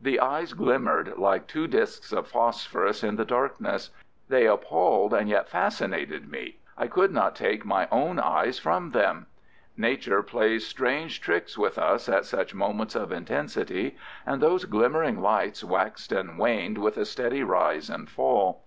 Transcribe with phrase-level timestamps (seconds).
[0.00, 3.90] The eyes glimmered like two discs of phosphorus in the darkness.
[4.26, 6.60] They appalled and yet fascinated me.
[6.78, 9.26] I could not take my own eyes from them.
[9.76, 15.62] Nature plays strange tricks with us at such moments of intensity, and those glimmering lights
[15.62, 18.62] waxed and waned with a steady rise and fall.